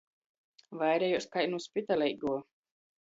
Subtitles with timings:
[0.79, 2.37] Vairejuos kai nu spitaleiguo.